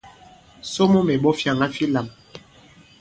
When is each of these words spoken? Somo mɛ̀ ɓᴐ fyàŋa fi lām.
Somo 0.73 0.99
mɛ̀ 1.07 1.21
ɓᴐ 1.23 1.31
fyàŋa 1.39 1.67
fi 1.75 1.83
lām. 1.93 2.07